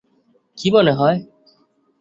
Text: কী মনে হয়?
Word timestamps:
কী 0.57 0.67
মনে 0.73 0.93
হয়? 0.93 1.17